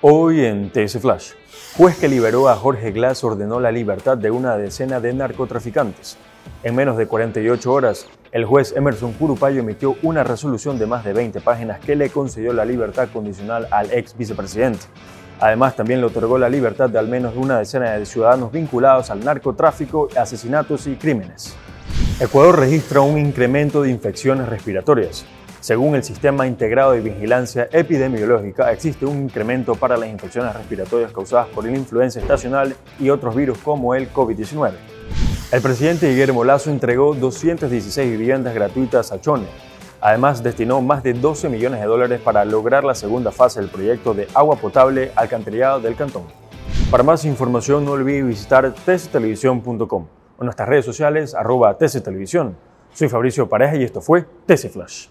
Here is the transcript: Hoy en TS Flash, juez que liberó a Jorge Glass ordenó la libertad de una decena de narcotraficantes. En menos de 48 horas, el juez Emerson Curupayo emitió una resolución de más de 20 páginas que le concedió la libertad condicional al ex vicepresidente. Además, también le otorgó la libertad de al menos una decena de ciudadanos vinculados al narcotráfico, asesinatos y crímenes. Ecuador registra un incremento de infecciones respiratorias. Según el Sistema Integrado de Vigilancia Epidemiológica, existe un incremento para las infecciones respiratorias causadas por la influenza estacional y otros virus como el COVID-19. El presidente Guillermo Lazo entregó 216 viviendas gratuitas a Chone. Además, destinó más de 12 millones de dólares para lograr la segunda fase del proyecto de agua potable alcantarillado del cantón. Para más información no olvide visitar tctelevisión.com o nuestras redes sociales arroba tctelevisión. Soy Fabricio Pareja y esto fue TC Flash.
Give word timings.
Hoy 0.00 0.44
en 0.44 0.70
TS 0.70 1.00
Flash, 1.00 1.32
juez 1.76 1.98
que 1.98 2.06
liberó 2.06 2.48
a 2.48 2.54
Jorge 2.54 2.92
Glass 2.92 3.24
ordenó 3.24 3.58
la 3.58 3.72
libertad 3.72 4.16
de 4.16 4.30
una 4.30 4.56
decena 4.56 5.00
de 5.00 5.12
narcotraficantes. 5.12 6.16
En 6.62 6.76
menos 6.76 6.96
de 6.96 7.08
48 7.08 7.72
horas, 7.72 8.06
el 8.30 8.44
juez 8.44 8.76
Emerson 8.76 9.12
Curupayo 9.14 9.58
emitió 9.58 9.96
una 10.04 10.22
resolución 10.22 10.78
de 10.78 10.86
más 10.86 11.04
de 11.04 11.14
20 11.14 11.40
páginas 11.40 11.80
que 11.80 11.96
le 11.96 12.10
concedió 12.10 12.52
la 12.52 12.64
libertad 12.64 13.08
condicional 13.12 13.66
al 13.72 13.90
ex 13.90 14.16
vicepresidente. 14.16 14.86
Además, 15.40 15.74
también 15.74 16.00
le 16.00 16.06
otorgó 16.06 16.38
la 16.38 16.48
libertad 16.48 16.88
de 16.88 17.00
al 17.00 17.08
menos 17.08 17.34
una 17.36 17.58
decena 17.58 17.90
de 17.90 18.06
ciudadanos 18.06 18.52
vinculados 18.52 19.10
al 19.10 19.24
narcotráfico, 19.24 20.06
asesinatos 20.16 20.86
y 20.86 20.94
crímenes. 20.94 21.56
Ecuador 22.20 22.58
registra 22.58 23.00
un 23.00 23.16
incremento 23.16 23.82
de 23.82 23.90
infecciones 23.90 24.48
respiratorias. 24.48 25.24
Según 25.60 25.94
el 25.94 26.02
Sistema 26.02 26.48
Integrado 26.48 26.90
de 26.90 27.00
Vigilancia 27.00 27.68
Epidemiológica, 27.70 28.72
existe 28.72 29.06
un 29.06 29.22
incremento 29.22 29.76
para 29.76 29.96
las 29.96 30.08
infecciones 30.08 30.52
respiratorias 30.52 31.12
causadas 31.12 31.46
por 31.46 31.64
la 31.64 31.76
influenza 31.76 32.18
estacional 32.18 32.74
y 32.98 33.10
otros 33.10 33.36
virus 33.36 33.58
como 33.58 33.94
el 33.94 34.12
COVID-19. 34.12 34.72
El 35.52 35.62
presidente 35.62 36.10
Guillermo 36.10 36.42
Lazo 36.42 36.72
entregó 36.72 37.14
216 37.14 38.10
viviendas 38.10 38.52
gratuitas 38.52 39.12
a 39.12 39.20
Chone. 39.20 39.46
Además, 40.00 40.42
destinó 40.42 40.80
más 40.80 41.04
de 41.04 41.12
12 41.12 41.48
millones 41.48 41.80
de 41.80 41.86
dólares 41.86 42.20
para 42.20 42.44
lograr 42.44 42.82
la 42.82 42.96
segunda 42.96 43.30
fase 43.30 43.60
del 43.60 43.70
proyecto 43.70 44.12
de 44.12 44.26
agua 44.34 44.56
potable 44.56 45.12
alcantarillado 45.14 45.78
del 45.78 45.94
cantón. 45.94 46.24
Para 46.90 47.04
más 47.04 47.24
información 47.24 47.84
no 47.84 47.92
olvide 47.92 48.24
visitar 48.24 48.74
tctelevisión.com 48.74 50.17
o 50.38 50.44
nuestras 50.44 50.68
redes 50.68 50.84
sociales 50.84 51.34
arroba 51.34 51.76
tctelevisión. 51.76 52.56
Soy 52.94 53.08
Fabricio 53.08 53.48
Pareja 53.48 53.76
y 53.76 53.84
esto 53.84 54.00
fue 54.00 54.24
TC 54.46 54.70
Flash. 54.70 55.08